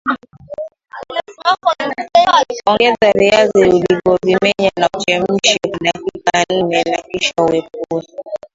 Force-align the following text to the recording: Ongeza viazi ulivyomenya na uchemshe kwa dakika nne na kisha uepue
Ongeza 2.69 3.11
viazi 3.19 3.59
ulivyomenya 3.59 4.71
na 4.79 4.87
uchemshe 4.97 5.57
kwa 5.69 5.79
dakika 5.79 6.45
nne 6.53 6.83
na 6.91 6.97
kisha 6.97 7.33
uepue 7.43 8.03